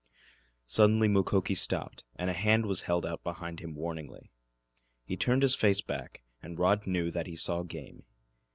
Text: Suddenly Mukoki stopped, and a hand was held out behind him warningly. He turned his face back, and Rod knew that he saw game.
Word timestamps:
Suddenly 0.65 1.07
Mukoki 1.07 1.53
stopped, 1.53 2.05
and 2.15 2.27
a 2.27 2.33
hand 2.33 2.65
was 2.65 2.81
held 2.81 3.05
out 3.05 3.23
behind 3.23 3.59
him 3.59 3.75
warningly. 3.75 4.31
He 5.05 5.15
turned 5.15 5.43
his 5.43 5.53
face 5.53 5.81
back, 5.81 6.23
and 6.41 6.57
Rod 6.57 6.87
knew 6.87 7.11
that 7.11 7.27
he 7.27 7.35
saw 7.35 7.61
game. 7.61 8.03